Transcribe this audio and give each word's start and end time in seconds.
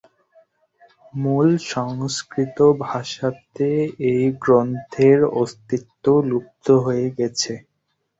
মূল 1.13 1.47
সংস্কৃত 1.71 2.57
ভাষাতে 2.85 3.69
এই 4.09 4.23
গ্রন্থের 4.39 5.19
অস্তিত্ব 5.41 6.05
লুপ্ত 6.29 6.67
হয়ে 6.85 7.07
গেছে। 7.17 7.53